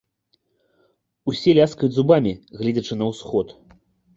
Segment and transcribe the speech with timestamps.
[1.33, 3.47] Усе ляскаюць зубамі, гледзячы на ўсход.